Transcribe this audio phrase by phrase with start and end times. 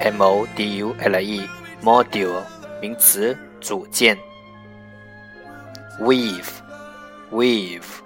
[0.00, 1.48] m o d u l e
[1.82, 2.42] module
[2.80, 4.16] 名词组件
[6.00, 6.48] weave
[7.30, 8.02] weave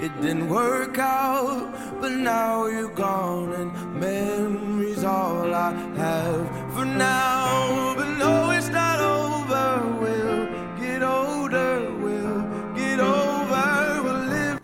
[0.00, 7.94] it didn't work out, but now you're gone and memories all I have for now.
[7.96, 9.82] But no, it's not over.
[10.00, 10.46] We'll
[10.78, 12.42] get older, we'll
[12.74, 14.60] get over, we'll live.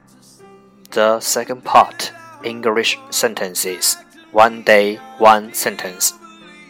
[0.90, 2.12] The second part
[2.44, 3.96] English sentences.
[4.32, 6.12] One day, one sentence.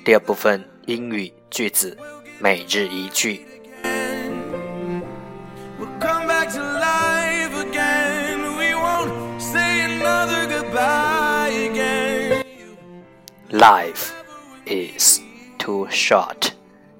[0.05, 1.97] 第二部分英语句子，
[2.39, 3.48] 每日一句。
[13.51, 14.13] Life
[14.67, 15.21] is
[15.59, 16.53] too short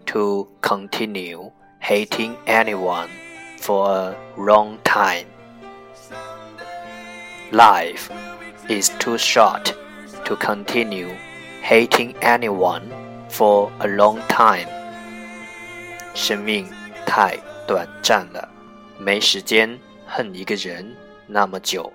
[0.07, 3.09] to continue hating anyone
[3.59, 5.27] for a long time.
[7.51, 8.11] Life
[8.69, 9.75] is too short
[10.25, 11.11] to continue
[11.63, 12.83] hating anyone
[13.29, 14.69] for a long time.
[16.15, 16.69] 生命
[17.07, 17.37] 太
[17.67, 18.49] 短暂了，
[18.99, 20.95] 没时间恨一个人
[21.27, 21.93] 那么久。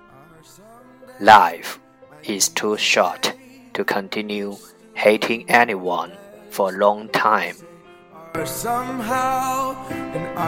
[1.19, 1.77] Life
[2.23, 3.32] is too short
[3.74, 4.56] to continue
[4.94, 6.12] hating anyone
[6.50, 7.56] for a long time.
[8.44, 9.74] Somehow,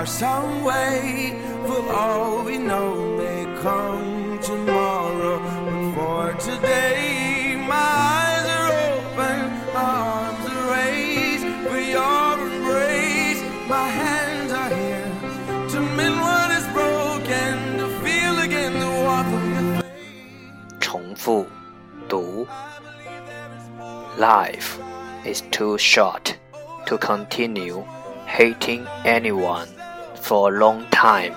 [0.04, 5.38] some way, will all we know may come tomorrow.
[5.66, 9.38] But for today, my eyes are open,
[9.74, 13.40] arms are raised for your embrace.
[13.68, 19.44] My hands are here to mend what is broken, to feel again the warmth of
[19.54, 19.86] your face.
[20.80, 21.55] 重复。
[24.17, 24.79] Life
[25.25, 26.35] is too short
[26.85, 27.83] to continue
[28.25, 29.67] hating anyone
[30.21, 31.33] for a long time.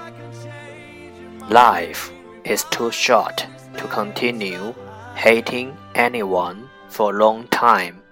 [1.49, 2.11] Life
[2.45, 3.47] is too short
[3.77, 4.75] to continue
[5.15, 8.03] hating anyone for a long time.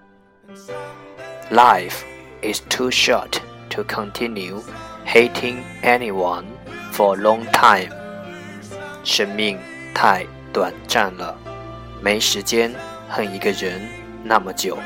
[1.51, 2.03] Life
[2.41, 4.61] is too short to continue
[5.05, 6.45] hating anyone
[6.91, 7.91] for a long time.
[9.03, 9.59] 生命
[9.93, 11.35] 太短暂了，
[12.01, 12.73] 没时间
[13.09, 13.81] 恨一个人
[14.22, 14.78] 那么久。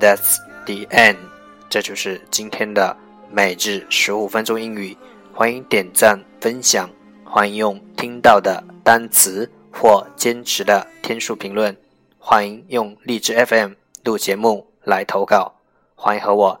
[0.00, 0.36] That's
[0.66, 1.16] the end，
[1.70, 2.94] 这就是今天的
[3.30, 4.94] 每日十五分钟英语。
[5.32, 6.90] 欢迎点赞分享，
[7.24, 11.74] 欢迎用听到的单词或坚持的天数评论，
[12.18, 13.72] 欢迎用荔枝 FM
[14.04, 15.54] 录节目来投稿，
[15.94, 16.60] 欢迎和我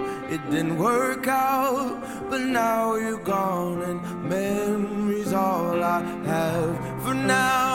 [0.31, 2.01] It didn't work out.
[2.29, 3.99] But now you're gone, and
[4.29, 7.70] memories all I have for now.